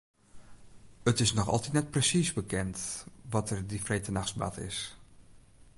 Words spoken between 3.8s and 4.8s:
freedtenachts bard is.